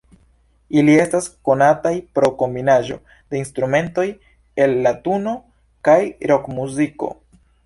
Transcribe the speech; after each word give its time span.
Ili 0.81 0.93
estas 1.01 1.25
konataj 1.49 1.91
pro 2.19 2.29
kombinaĵo 2.39 2.97
de 3.13 3.39
instrumentoj 3.41 4.07
el 4.65 4.75
latuno 4.89 5.37
kaj 5.91 5.99
rokmuziko. 6.35 7.17